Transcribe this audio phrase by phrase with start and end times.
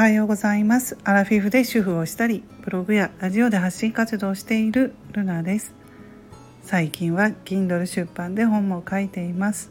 [0.00, 0.96] はようございます。
[1.04, 5.74] アラフィフで主婦をしたりブログやラジオで発信活動をしているルナです。
[6.62, 9.70] 最近は Kindle 出版で本も書いています。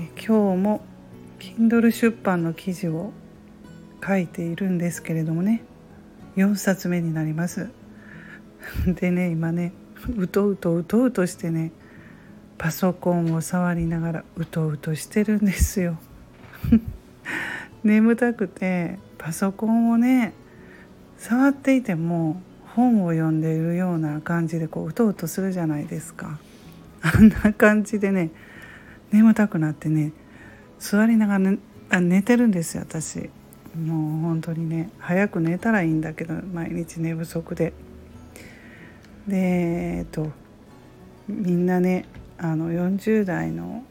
[0.00, 0.84] え今日も
[1.38, 3.12] Kindle 出版の記事を
[4.04, 5.62] 書いているんですけれどもね。
[6.34, 7.70] 4冊目になります。
[8.84, 9.72] でね今ね
[10.16, 11.70] うとうとうとうとしてね
[12.58, 15.96] パソコンを触りながらうとうとしてるんですよ。
[17.84, 20.32] 眠たくてパソコンをね
[21.18, 22.40] 触っていても
[22.74, 26.38] 本を読んでいるような感じでこううとうとするじゃないですか。
[27.02, 28.30] あんな感じでね
[29.10, 30.12] 眠たくなってね
[30.78, 31.58] 座りながら、ね、
[31.90, 33.30] あ寝てるんですよ私。
[33.76, 37.72] もう本当にね早く寝たらいいんだけど毎日寝不足で。
[39.26, 39.36] で
[39.98, 40.30] えっと
[41.28, 42.06] みんなね
[42.38, 43.84] あの40代の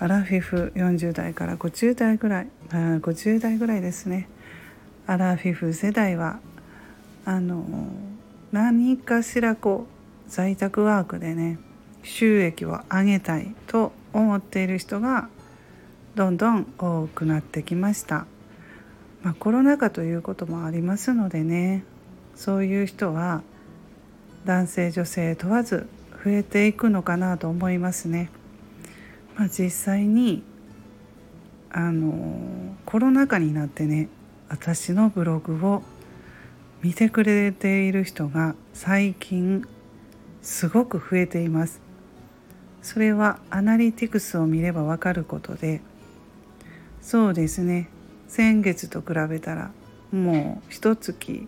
[0.00, 4.28] アラフィフ40代から50代ぐらいあ50代ぐらいですね
[5.06, 6.38] アラフィフ世代は
[7.24, 7.64] あの
[8.52, 9.86] 何かしらこ
[10.26, 11.58] う在宅ワークでね
[12.04, 15.28] 収益を上げたいと思っている人が
[16.14, 18.26] どんどん多くなってきました、
[19.22, 21.84] まあ、コロナ禍ということもありますのでね
[22.36, 23.42] そういう人は
[24.44, 25.88] 男性女性問わず
[26.24, 28.30] 増えていくのかなと思いますね。
[29.38, 30.42] まあ、実際に
[31.70, 34.08] あのコロナ禍になってね
[34.48, 35.82] 私のブログを
[36.82, 39.64] 見てくれている人が最近
[40.42, 41.80] すごく増えています。
[42.82, 45.82] それはアナリティクスを見ればわかることで
[47.00, 47.90] そうですね。
[48.28, 49.70] 先月と比べたら
[50.10, 51.46] もう一月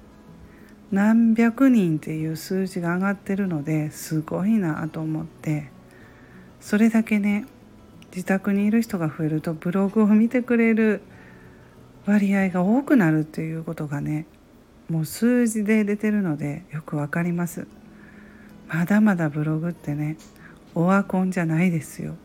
[0.93, 5.71] 何百人っていう数字が上がってるのですごいなと思って
[6.61, 7.47] それだけね
[8.15, 11.03] 自宅にいる人が増えるとブログを見てくれる
[12.07, 14.27] 割合が多くなるっていうことがね
[14.89, 17.69] もう数字で出てるのでよくわかります。
[18.69, 20.17] まだまだブログってね
[20.75, 22.17] オワコンじゃないですよ。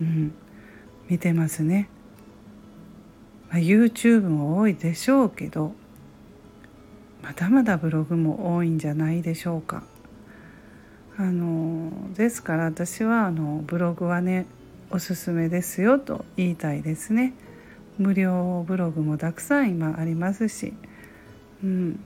[0.00, 0.34] うん。
[1.08, 1.88] 見てますね、
[3.48, 5.72] まあ、YouTube も多いでしょうけど
[7.22, 9.84] まだまだブログも多いんじゃないでしょうか。
[11.18, 14.46] あのですから私はあのブログはね
[14.90, 17.34] おすすめですよと言いたいですね
[17.98, 20.74] 無料ブログもたくさん今ありますし、
[21.64, 22.00] うん、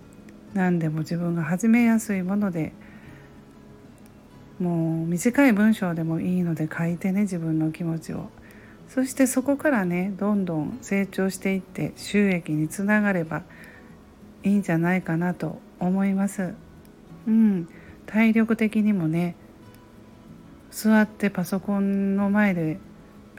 [0.55, 2.73] 何でも自分が始めやすいもので
[4.59, 8.29] もう短い文章でもいいので書いてね自分の気持ちを
[8.89, 13.43] そしてそこからねどんどん成長していって収益につながれば
[14.43, 16.55] いいんじゃないかなと思います。
[17.27, 17.69] うん、
[18.07, 19.37] 体力的にもね
[20.71, 22.79] 座ってパソコンの前で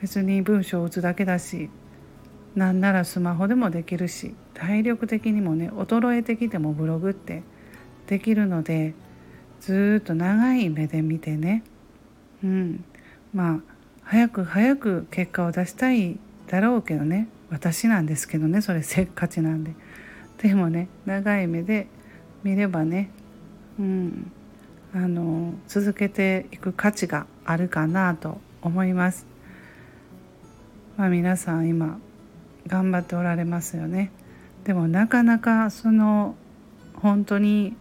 [0.01, 1.69] 別に文章を打つだけだし
[2.55, 7.43] なんならスマホでもできるし体力的にもね衰えてきてもブログって
[8.07, 8.93] できるので
[9.61, 11.63] ずっと長い目で見てね
[12.43, 12.83] うん
[13.33, 13.59] まあ
[14.03, 19.73] 早く早く結果を出したいだろうけどね私なんですけどねそれせっかちなんで。
[20.41, 21.87] でもね長い目で
[22.43, 23.11] 見ればね
[23.79, 24.31] うん。
[24.93, 29.25] あの続けていく価値があるかなと思います。
[30.97, 31.97] まあ、皆さん今
[32.67, 34.11] 頑張っておられますよね。
[34.65, 36.35] でもなかなかその
[36.93, 37.75] 本当に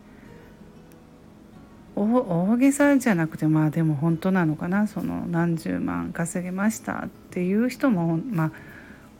[1.97, 8.53] 大げさじゃなくてまあでも本当なのかなその何十万稼げましたっていう人もまあ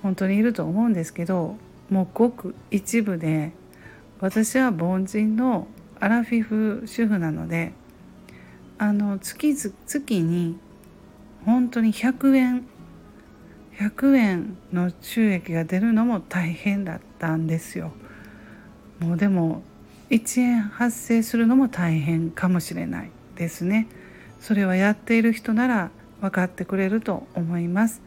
[0.03, 1.57] 本当にいると思うんですけど
[1.91, 3.53] もうごく一部で
[4.21, 5.67] 私は凡人の
[5.99, 7.75] アラフィフ主婦なので
[8.83, 9.55] あの月
[9.87, 10.57] 月に
[11.45, 12.67] 本当に100円
[13.79, 17.93] 100円の収益が出るのも大変だったんですよ。
[18.99, 19.63] もうでも
[20.09, 23.87] 1円発生するのも大変かもしれないですね。
[24.41, 25.91] それはやっている人なら
[26.23, 28.01] 分かってくれると思います。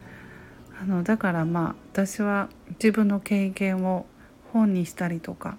[0.82, 2.48] あのだからまあ私は
[2.82, 4.06] 自分の経験を
[4.52, 5.56] 本にしたりとか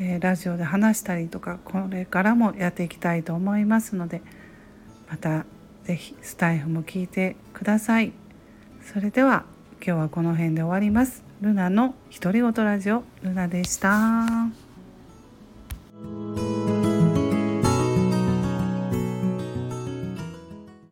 [0.00, 4.22] えー、ラジオで話したりとかこれからもやっていきたいと思いますので
[5.10, 5.44] また
[5.84, 8.12] 是非スタイフも聞いてください。
[8.92, 9.44] それでは
[9.84, 11.24] 今日はこの辺で終わります。
[11.40, 14.67] ルナの独り言ラジオルナでした。